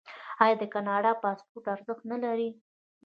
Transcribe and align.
آیا 0.43 0.55
د 0.61 0.63
کاناډا 0.73 1.11
پاسپورت 1.23 1.65
ارزښت 1.75 2.03
نلري؟ 2.11 2.49